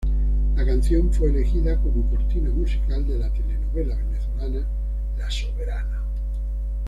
[0.55, 4.67] La canción fue elegida como cortina musical de la telenovela venezolana
[5.15, 6.01] "La soberana".